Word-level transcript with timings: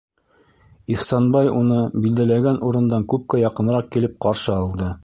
-Ихсанбай 0.95 1.51
уны 1.59 1.79
билдәләнгән 2.07 2.59
урындан 2.71 3.07
күпкә 3.15 3.45
яҡыныраҡ 3.47 3.95
килеп 3.97 4.21
ҡаршы 4.29 4.55
алды. 4.61 4.93